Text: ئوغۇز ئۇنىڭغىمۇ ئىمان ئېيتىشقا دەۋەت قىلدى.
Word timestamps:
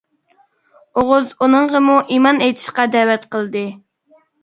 ئوغۇز 1.01 1.29
ئۇنىڭغىمۇ 1.47 1.99
ئىمان 2.17 2.43
ئېيتىشقا 2.49 2.91
دەۋەت 2.99 3.33
قىلدى. 3.37 3.67